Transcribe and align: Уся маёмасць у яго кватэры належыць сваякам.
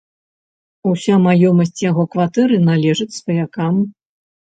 Уся 0.91 1.19
маёмасць 1.27 1.73
у 1.83 1.85
яго 1.91 2.09
кватэры 2.17 2.61
належыць 2.73 3.11
сваякам. 3.21 3.75